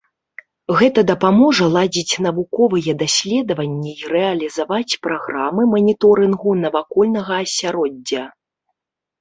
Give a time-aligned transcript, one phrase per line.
[0.77, 8.23] Гэта дапаможа ладзіць навуковыя даследаванні і рэалізаваць праграмы маніторынгу навакольнага асяроддзя.